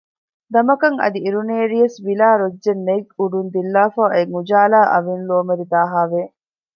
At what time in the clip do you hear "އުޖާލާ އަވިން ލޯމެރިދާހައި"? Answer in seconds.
4.35-6.09